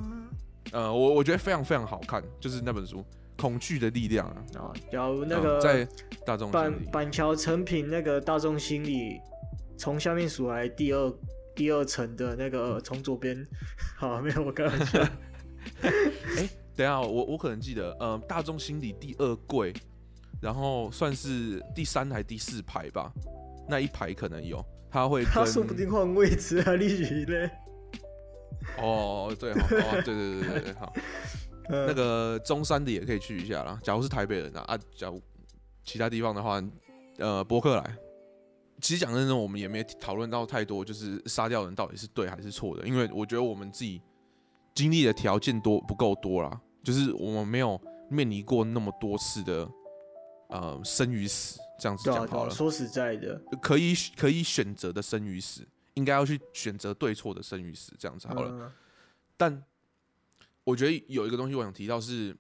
[0.72, 3.00] 呃，我我觉得非常非常好看，就是那本书
[3.38, 4.66] 《恐惧的力量》啊。
[4.66, 5.88] 啊，假如那个、呃、在
[6.26, 9.20] 大众板板桥成品那个大众心理，
[9.78, 11.14] 从下面数来第二
[11.56, 13.46] 第二层的那个从左边，
[13.98, 15.00] 好，没有我开玩笑。
[16.38, 16.50] 哎。
[16.76, 19.72] 等一下，我我可能记得，呃，大众心理第二柜，
[20.42, 23.14] 然后算是第三还第四排吧，
[23.70, 27.52] 那一排可能有，他会，他 说不定换位置啊，你觉得？
[28.82, 30.92] 哦，对，好，哦，对对对对对，好，
[31.70, 33.80] 嗯、那个中山的也可以去一下啦。
[33.84, 35.22] 假如是台北人啊，啊，假如
[35.84, 36.64] 其他地方的话，
[37.18, 37.98] 呃，博客来。
[38.82, 44.02] 其实讲真的，我们也没讨论到太多，就是杀掉人到底是对还是错的，因为我觉得我们自己。
[44.76, 49.70] 经历的条件多不够多啦，就是我们没有面临过那么多次的
[50.50, 52.50] 呃生与死这样子讲好了。
[52.50, 55.62] 说实在的，可以可以选择的生与死，
[55.94, 58.50] 应该要去选择对错的生与死这样子好了。
[58.50, 58.72] 嗯、
[59.38, 59.64] 但
[60.64, 62.36] 我觉得有一个东西我想提到是，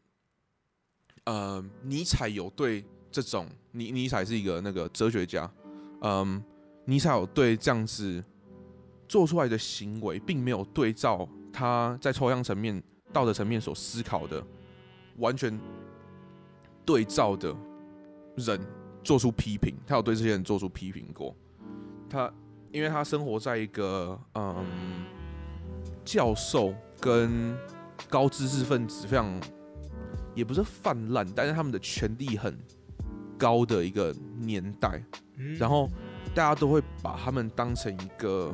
[1.26, 5.52] 呃，尼采有对这种尼尼采是一个那个哲学家，
[6.02, 6.44] 嗯，
[6.86, 8.24] 尼采有对这样子
[9.08, 11.28] 做出来的行为，并没有对照。
[11.52, 12.82] 他在抽象层面、
[13.12, 14.44] 道德层面所思考的，
[15.18, 15.60] 完全
[16.84, 17.56] 对照的
[18.36, 18.60] 人
[19.04, 21.36] 做出批评，他有对这些人做出批评过。
[22.10, 22.34] 他
[22.72, 24.66] 因为他生活在一个嗯，
[26.04, 27.56] 教授跟
[28.10, 29.40] 高知识分子非常，
[30.36, 32.58] 也不是泛滥，但是他们的权力很
[33.38, 35.04] 高的一个年代，
[35.58, 35.90] 然后
[36.36, 38.54] 大家都会把他们当成一个。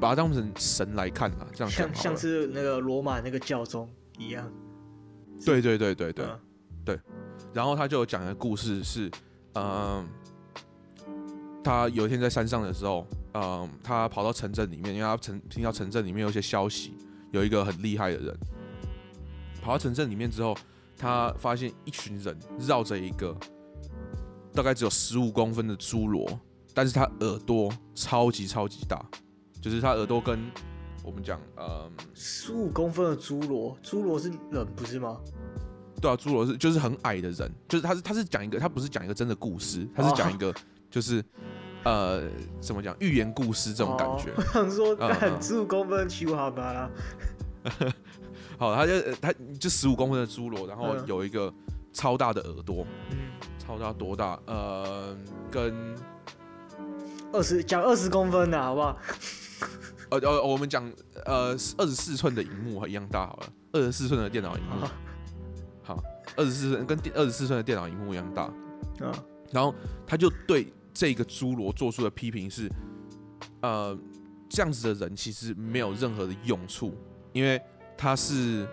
[0.00, 4.52] 把它当成神来看啊，这样像像是那个罗马那个教宗一样。
[5.46, 6.40] 对对对对对、嗯、
[6.84, 7.00] 对。
[7.52, 9.06] 然后他就讲一个故事是，
[9.52, 10.06] 嗯、呃，
[11.62, 16.98] 他有一天在山上的时候，嗯、呃，他跑到城镇里面，因为他城听到城镇里面有一些消息，
[17.34, 18.38] 有一个很厉害的人。
[19.60, 20.56] 跑到城镇里面之后，
[20.96, 23.36] 他发现一群人绕着一个
[24.52, 26.38] 大概只有十五公分的侏罗，
[26.72, 29.04] 但是他耳朵超级超级大，
[29.60, 30.38] 就是他耳朵跟
[31.02, 35.18] 我们讲，嗯，十五公分的侏罗，侏罗是人不是吗？
[36.00, 40.54] 对啊，侏罗是就是很矮的人，就是他是他是讲一个，他不是讲一个真的故事，他是讲一个
[40.90, 41.24] 就是、哦、
[41.84, 42.22] 呃
[42.60, 44.30] 怎么讲寓言故事这种感觉。
[44.30, 46.90] 哦、 我想说，干十五公分的球好吧啦。
[48.58, 51.52] 好，他就他就十五公分的侏罗，然后有一个
[51.92, 53.18] 超大的耳朵，嗯，
[53.58, 54.38] 超大多大？
[54.46, 55.16] 呃，
[55.50, 55.94] 跟
[57.32, 58.98] 二十讲二十公分的好不好？
[60.10, 60.88] 呃 呃，我们讲
[61.24, 64.86] 呃二十四寸的荧幕一样大好了，二十四寸的电脑荧幕，
[65.82, 66.00] 好，
[66.36, 68.42] 二十四寸跟二十四寸的电脑荧幕一样大，
[69.04, 69.12] 啊，
[69.50, 69.74] 然后
[70.06, 72.70] 他就对这个侏罗做出的批评是，
[73.60, 73.98] 呃，
[74.48, 76.94] 这样子的人其实没有任何的用处，
[77.34, 77.60] 因为。
[77.96, 78.66] 他是，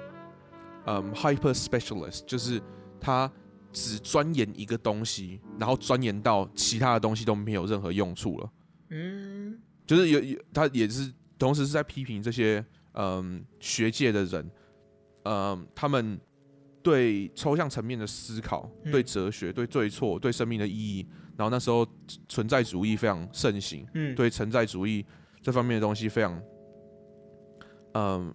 [0.87, 2.59] 嗯，hyper specialist，就是
[2.99, 3.31] 他
[3.71, 8.51] 只钻研一个东西，然后钻研到其他的东西都没有任何用处了。
[8.89, 14.51] 嗯，就是有有，他也是同时是在批评这些嗯学界的人，
[15.25, 16.19] 嗯，他们
[16.81, 21.07] 对抽象层面的思考、对哲学、对对错、对生命的意义，
[21.41, 21.87] 然后那时候
[22.29, 25.03] 存在主义非常盛行，嗯，对存在主义
[25.41, 26.41] 这方面的东西非常，
[27.93, 28.33] 嗯。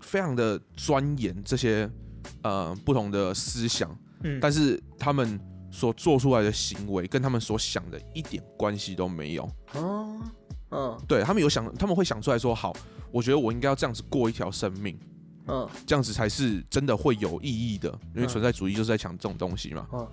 [0.00, 1.90] 非常的钻研这些
[2.42, 5.38] 呃不同的思想，嗯，但是他们
[5.70, 9.42] 所做出来的行为跟他们所想的一点关系都没有。
[9.74, 10.18] 哦，
[10.70, 12.74] 嗯，对他们有想，他们会想出来说，好，
[13.10, 14.98] 我觉得我应该要这样子过一条生命，
[15.46, 20.08] 嗯，这样子才是真的会有意义的，因为存在主义就是在讲这种东西嘛，嗯，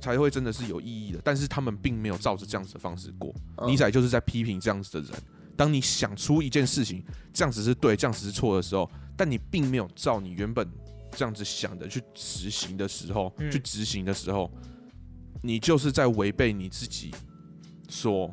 [0.00, 1.20] 才会真的是有意义的。
[1.24, 3.34] 但是他们并没有照着这样子的方式过，
[3.66, 5.22] 尼采就是在批评这样子的人。
[5.56, 10.68] 当你想出一件事情，这样子是对，这样子是错的时候，但你并没有照你原本
[11.12, 14.52] 这样子想的去执行的时候，嗯、去执行的时候，
[15.42, 17.10] 你就是在违背你自己
[17.88, 18.30] 所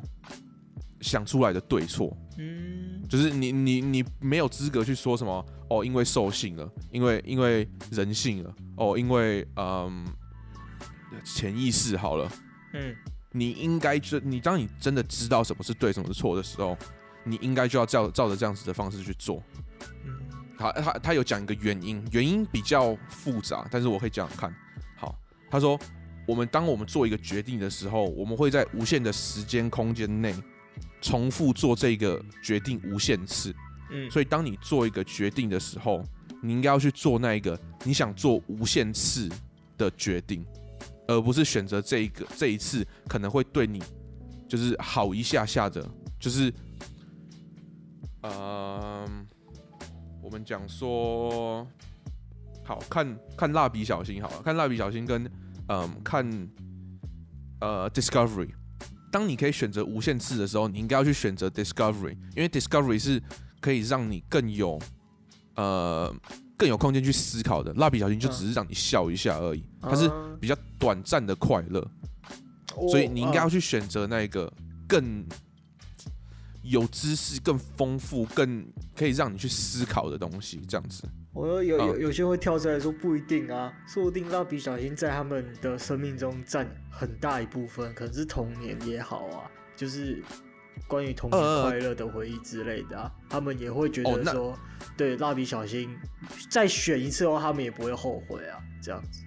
[1.00, 2.14] 想出来的对错。
[2.36, 10.04] 嗯，就是你你你没有资格去说什么哦，因为兽性了，因为因为人性了，哦，因为嗯
[11.22, 12.30] 潜意识好了。
[12.72, 12.96] 嗯，
[13.30, 16.76] 你应该就你当你真的知道什么是对，什么是错的时候。
[17.26, 19.42] 你应该就要照照着这样子的方式去做。
[20.04, 20.12] 嗯
[20.58, 24.54] 好，他他有讲一个原因，原因比较复杂，但是我可以讲讲看。
[24.94, 25.18] 好，
[25.50, 25.80] 他说，
[26.26, 30.34] 我们当我们做一个决定的时候，我们会在无限的时间空间内
[31.00, 33.54] 重复做这个决定无限次。
[33.90, 36.04] 嗯，所以当你做一个决定的时候，
[36.42, 39.30] 你应该要去做那一个你想做无限次
[39.78, 40.44] 的决定，
[41.06, 43.82] 而不是选择这一个这一次可能会对你
[44.48, 45.88] 就是好一下下的，
[46.18, 46.52] 就是。
[48.26, 49.26] 嗯，
[50.22, 51.66] 我们讲说，
[52.64, 55.30] 好看看蜡笔小新好了，看蜡笔小新跟
[55.68, 56.26] 嗯看
[57.60, 58.48] 呃 Discovery，
[59.12, 63.22] 当你可以选择无限次的时候，你应该要去选择 Discovery，因为 Discovery 是
[63.60, 64.80] 可以让你更有
[65.56, 66.10] 呃
[66.56, 71.86] 更有空间去思考的，蜡笔小新就只是让你笑一下而已，它是比较短暂的快乐，
[72.90, 74.52] 所以你应该要去选择那个
[74.88, 75.24] 更。
[76.66, 81.02] 有知识更丰富、更可以让你去思考的东西，这样子。
[81.34, 89.44] 我说有有有些会跳出来说不一定啊，说不定蜡笔小新在他们的生命中占很大一部分，可能是童年也好啊，
[89.76, 90.24] 就是
[90.86, 94.58] 关于童年快乐的回忆之类的啊，呃、他们也会觉得说，哦、
[94.96, 95.96] 对蜡笔小新
[96.50, 99.22] 再选一次的话，他们也不会后悔啊，这样子。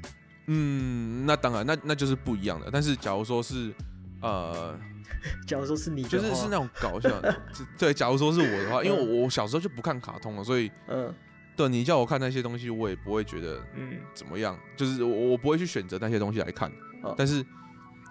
[0.48, 2.70] 嗯，那当然，那那就是不一样的。
[2.72, 3.74] 但是假如说是
[4.22, 4.78] 呃。
[5.48, 7.42] 假如说是你，就是是那种搞笑的，
[7.80, 7.94] 对。
[7.94, 11.12] 假如说是我的话，因为我我小时候就不看卡通了，所以嗯，
[11.56, 16.72] 对，你叫我看那些东西，我也不会觉得嗯怎么样，就是我我不会去选择那些东西来看。
[17.18, 17.44] 但是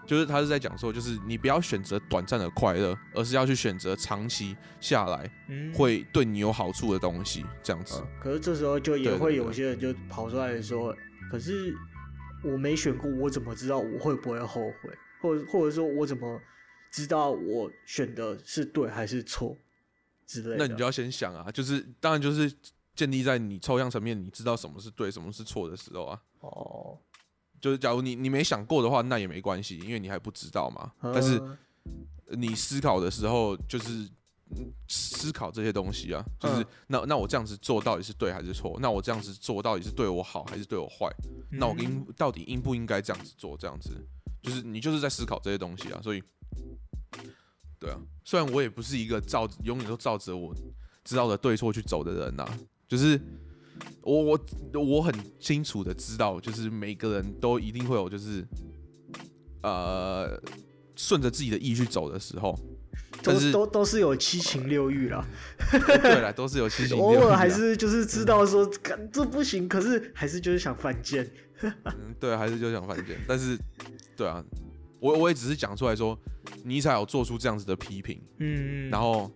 [0.06, 5.30] 就是他是在讲说，就是你不要选择短暂的快乐，而是要去选择长期下来
[5.74, 8.02] 会对你有好处的东西，这样子。
[8.20, 10.96] 可是这时候就也会有些人就跑出来说，
[11.30, 11.74] 可是
[12.42, 14.90] 我没选过，我怎么知道我会不会后悔，
[15.20, 16.40] 或者或者说我怎么？
[16.88, 19.54] 知道我选的是对还是错
[20.24, 22.50] 之类的，那你就要先想啊，就是当然就是
[22.94, 26.18] 建立在你抽象层面，你知道什么是对，什么是错的时候啊。
[26.40, 26.96] 哦，
[27.66, 30.92] 就是假如你你没想过的话，那也没关系，因为你还不知道嘛。
[31.12, 31.42] 但是
[32.28, 34.08] 你思考的时候，就是
[34.86, 38.78] 思考这些东西啊，就是、嗯、那那我这样子做到底是对还是错？
[38.80, 41.12] 那我这样子做到底是对我好还是对我坏？
[41.50, 43.56] 嗯、那我应到底应不应该这样子做？
[43.56, 43.90] 这样子
[44.42, 46.00] 就是你就是在思考这些东西啊。
[46.00, 46.22] 所以，
[47.80, 50.54] 对啊，虽然我也不是一个照永远都照着我
[51.02, 53.20] 知道的对错去走的人呐、啊，就是
[54.02, 54.40] 我我
[54.74, 58.46] 我很清楚的知道，就是每个人都一定会有就是
[59.62, 60.40] 呃
[60.94, 62.58] 顺着自己的意去走的时候。
[63.22, 65.26] 都是都都是有七情六欲啦，
[65.70, 67.16] 对啦，都是有七 情六欲。
[67.16, 71.28] 偶尔还是就是知道说，嗯、这不行，可是还是就是想犯贱。
[71.62, 71.72] 嗯，
[72.20, 73.16] 对，还是就想犯贱。
[73.26, 73.58] 但是，
[74.16, 74.44] 对啊，
[75.00, 76.16] 我我也只是讲出来说，
[76.62, 78.20] 你才有做出这样子的批评。
[78.38, 79.30] 嗯，然后，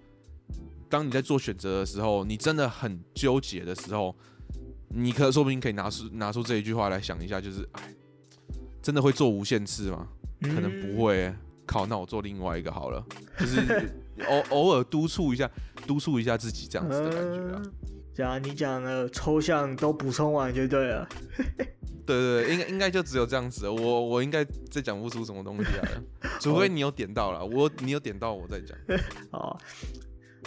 [0.90, 4.14] 当你在做选择的时候，你真的很纠结的时候，
[4.88, 7.94] 你可说不定可以拿出拿出这一句话来想一下，就是，哎，
[8.82, 10.08] 真的会做无限次吗？
[10.42, 11.36] 可能不会、欸。
[11.66, 13.00] 靠，那我做另外一个好了，
[13.38, 13.88] 就是
[14.26, 15.48] 偶偶尔督促一下，
[15.86, 17.62] 督促一下自己这样子的感觉啊。
[18.12, 21.08] 这样、呃、你讲的抽象都补充完就对了。
[22.04, 26.02] 对对对，应该应该就只有这样子，我我应该再讲不出什么东西来了，
[26.42, 28.76] 除非你有点到了，我你有点到我再讲。
[29.30, 29.56] 好，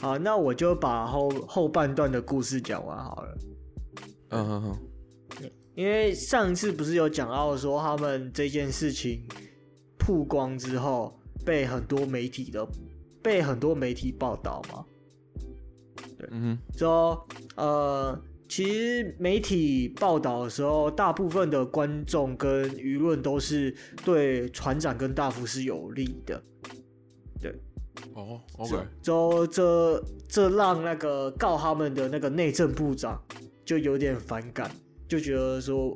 [0.03, 3.37] 好，那我就把后后半段的故事讲完好了。
[4.29, 4.77] 嗯哼哼，
[5.75, 9.25] 因为上一次不是有讲到说他们这件事情。
[10.05, 12.67] 曝光之后，被很多媒体的
[13.21, 14.85] 被很多媒体报道吗，
[16.17, 26.82] 对，嗯哼，说呃，其实媒体报道的时候，大部分的观众跟舆论都是对船长跟大副是有利的，对，
[28.13, 33.21] 哦，OK，之后这这让那个告他们的那个内政部长
[33.65, 34.69] 就有点反感，
[35.07, 35.95] 就觉得说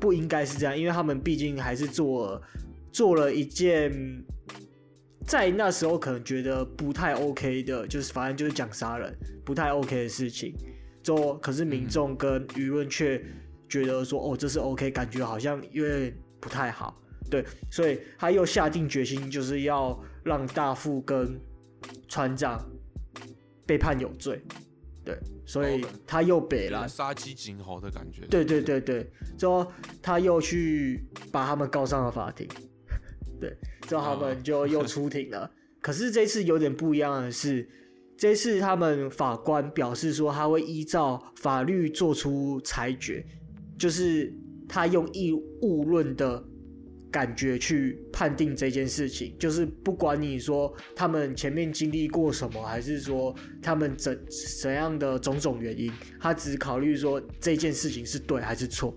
[0.00, 2.40] 不应该是这样，因为他们毕竟还是做。
[2.94, 3.90] 做了一件
[5.26, 10.54] 在那时候可能觉得不太 OK 的，就是反正就是讲杀人不太 OK 的事情，
[11.02, 13.18] 就可是民众跟舆论却
[13.66, 16.94] 觉得说哦，这是 OK，感觉好像因为不太好，
[17.30, 21.40] 对，所以他又下定决心就是要让大副跟
[22.08, 22.64] 船长
[23.66, 24.42] 被判有罪，
[25.04, 29.66] 对，所以他又北了，杀鸡儆猴的感觉，对对对对，之后
[30.00, 32.48] 他又去把他们告上了法庭。
[33.40, 33.56] 对，
[33.88, 35.50] 之后他们就又出庭了。
[35.82, 37.68] 可是这次有点不一样的是，
[38.16, 43.26] 这次他们法官表示说他会依照法律做出裁决，
[43.76, 44.32] 就是
[44.68, 46.44] 他用义务论的
[47.12, 54.18] 感觉去判定这件事情，就是不管你说他们前面经历过什么，还是说他们怎
[54.62, 58.96] 怎样的种种原因，他只考虑说这件事情是对还是错。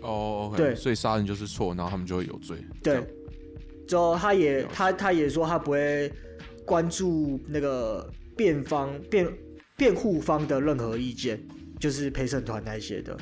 [0.00, 2.56] 哦，对，所以杀人就是错，然后他们就会有罪。
[2.82, 3.02] 对，
[3.86, 6.10] 之后他也他他也说他不会
[6.64, 9.28] 关注那个辩方辩
[9.76, 11.38] 辩护方的任何意见，
[11.78, 13.14] 就是陪审团那些的。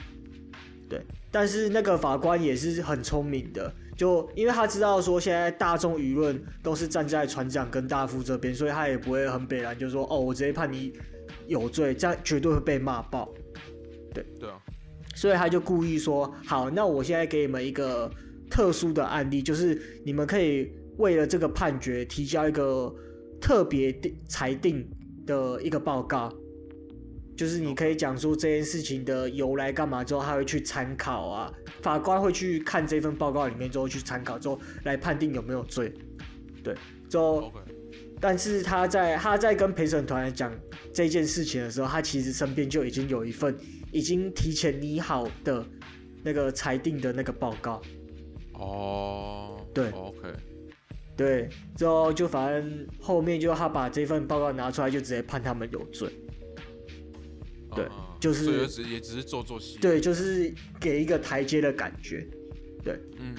[0.89, 10.93] 对，但是那个法官也是很聪明的，就因为他知道说现在大众舆论都是站在船长跟大副这边，所以他也不会很北然就说哦，我直接判你
[11.47, 13.29] 有罪，这样绝对会被骂爆。
[14.15, 14.59] 对，对啊。
[15.15, 18.11] 所以他就故意说：“好，那我现在给你们一个
[18.51, 22.95] 特殊的案例，就是你们可以为了这个判决提交一个
[23.41, 24.87] 特别定裁定
[25.25, 26.31] 的一个报告，
[27.37, 35.93] 就是你可以讲出这件事情的由来干嘛之后，他会去参考啊，法官会去看这份报告里面之后去参考之后来判定有没有罪。
[36.65, 36.75] 对，
[37.09, 37.53] 之后，
[38.21, 40.53] 但是他在他在跟陪审团讲
[40.93, 43.57] 这件事情的时候，他其实身边就已经有一份。”
[43.93, 45.65] 已经提前拟好的
[46.23, 47.81] 那个裁定的那个报告
[48.53, 50.29] 哦，对，OK，
[51.17, 56.11] 对，之后就反正后面就他把这份报告拿出来，就直接判他们有罪。
[57.77, 62.27] 对，嗯、就是也只也只是做做戏，对，就是给一个台阶的感觉。
[62.83, 63.35] 对，嗯，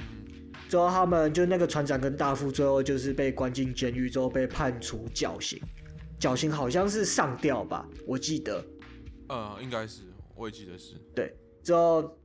[0.69, 5.61] 之后他们就那个船长跟大副最后就是被关进监狱，之后被判处绞刑，
[6.19, 8.63] 绞刑好像是上吊吧，我记得，
[9.27, 10.03] 呃、嗯，应该是。
[10.35, 12.15] 我也记得是对，之后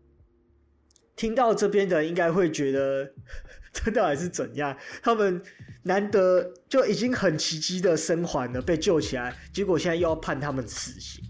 [1.16, 3.11] 听到这边的人应该会觉得
[3.72, 4.76] 这到底是怎样？
[5.03, 5.41] 他们
[5.84, 11.24] 难得就已经很奇迹的生还了，被救起来，结果现在又要判他们死刑。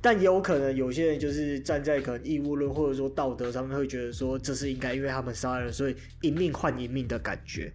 [0.00, 7.72] 但也有可能有些人就是站在可能义务论或者说道德上面会觉得说这是应该，因为他们杀人，所以一命换一命的感觉。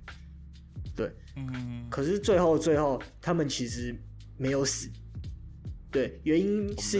[0.96, 3.96] 对，嗯，可是最后最后他们其实
[4.38, 4.90] 没有死。
[5.92, 7.00] 对，原因是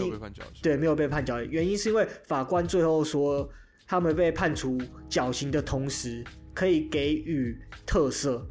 [0.62, 3.48] 对没有被判绞刑，原因是因为法官最后说，
[3.86, 8.42] 他们被判处绞刑的同时，可以给予特赦。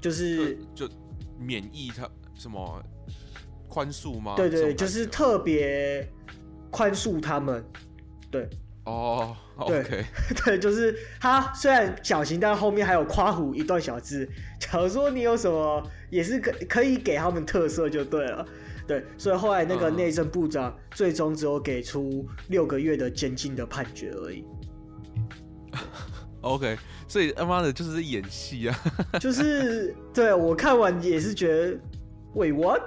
[0.00, 0.88] 就是就
[1.38, 2.82] 免疫他什么
[3.68, 4.34] 宽恕吗？
[4.36, 6.08] 对对对，就是特别
[6.70, 7.64] 宽恕他们。
[8.30, 8.48] 对，
[8.84, 10.04] 哦、对，OK，
[10.44, 14.28] 对，就是他虽然小型，但后面还有夸虎一段小字。
[14.58, 18.46] 假如说你有什么，也是可可以给他们特色就对了。
[18.86, 24.44] 对，所以后来那个内政部长最终只有给出六个月的监禁的判决而已。
[26.40, 28.78] OK，所以他妈的就是演戏啊！
[29.20, 31.78] 就是对我看完也是觉得
[32.38, 32.80] ，Wait what？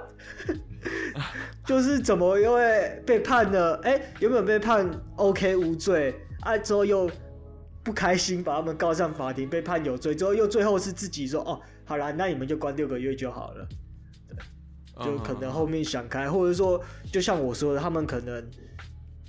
[1.66, 3.78] 就是怎么因为被判了？
[3.84, 7.08] 哎、欸，原本被判 OK 无罪啊，之后又
[7.84, 13.68] 不开心，把他们告上法庭，被判有罪，之后又最后是自己说哦，好啦，那你们就关六个月就好了。
[14.96, 16.82] 对，就可能后面想开，或者说
[17.12, 18.44] 就像我说的，他们可能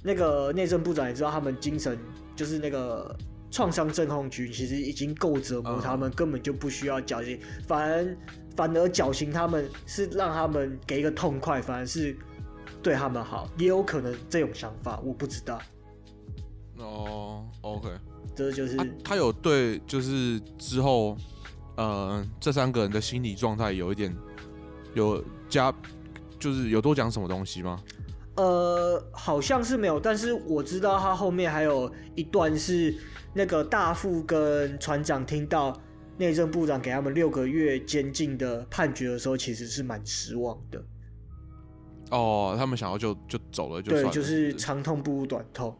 [0.03, 1.97] 那个内政部长也知道他们精神
[2.35, 3.15] 就是那个。
[3.51, 8.17] 创伤症候群其实已经够折磨他们，嗯、根本就不需要绞刑，反而
[8.55, 12.15] 反而绞刑他们是让他们给一个痛快，反而是
[12.81, 15.59] 对他们好，也有可能这种想法，我不知道。
[16.77, 17.89] 哦，OK，
[18.35, 21.15] 这就是、啊、他有对，就是之后，
[21.75, 24.15] 呃，这三个人的心理状态有一点
[24.93, 25.73] 有加，
[26.39, 27.79] 就是有多讲什么东西吗？
[28.35, 32.95] 呃，好像是没有，但是我知道他后面还有一段是。
[33.35, 35.75] 那个大副跟船长听到
[36.17, 40.83] 内政部长给他们六个月监禁的判决的时候，其实是蛮失望的。
[42.11, 45.75] 哦，他们想要就就走了就对，就是长痛不如短痛。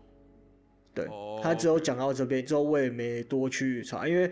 [0.95, 4.31] 对，哦、他只有讲到这边之后，我也没多去查，因为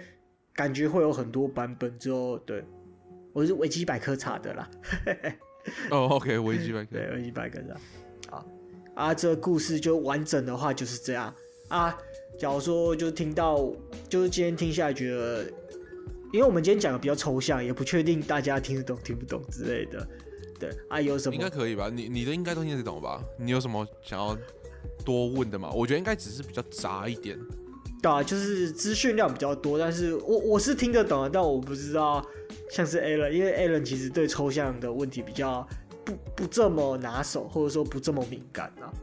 [0.54, 1.98] 感觉会有很多版本。
[2.00, 2.64] 之后，对，
[3.34, 4.70] 我是维基百科查的啦。
[5.92, 7.78] 哦，OK，维基百科， 对，维基百科的。
[8.30, 8.46] 好
[8.96, 11.34] 啊，这故事就完整的话就是这样
[11.70, 11.96] 啊。
[12.40, 13.72] 假如说就听到，
[14.10, 15.46] 就是今天听下来觉得，
[16.32, 20.08] 因为我们今天讲的比较抽象，也不确定大家听得懂听不懂之类的。
[20.60, 21.90] 对啊，有什么应该可以吧？
[21.92, 23.22] 你你的应该都听得懂吧？
[23.38, 24.38] 你有什么想要
[25.04, 25.70] 多问的吗？
[25.72, 27.38] 我觉得应该只是比较杂一点。
[28.02, 32.26] 对啊，就是资讯量比较多，但是我我是听得懂的，但我不知道
[32.70, 35.68] 像是 Alan，因为 Alan 其实对抽象的问题比较
[36.06, 38.94] 不不这么拿手，或者说不这么敏感啊。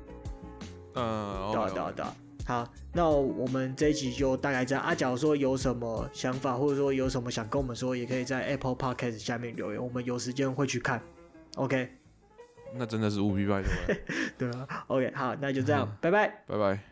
[0.94, 2.04] 嗯，对对对。
[2.48, 4.94] 好，那我们这一集就大概这样啊。
[4.94, 10.98] 假如说有什么想法，或者说有什么想跟我们说，也可以在 Apple Podcast 下面留言，我们有时间会去看。
[11.56, 11.90] OK，
[12.74, 14.00] 那真的是务必拜托了。
[14.38, 16.87] 对啊，OK，好，那就这样， 拜拜，拜拜。